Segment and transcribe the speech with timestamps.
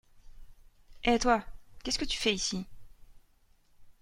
[1.03, 1.45] Hé toi,
[1.83, 2.65] qu'est-ce que tu fais ici?